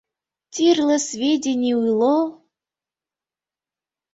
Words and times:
Тӱрлӧ 0.53 0.97
сведений 1.07 1.73
уло... 1.85 2.15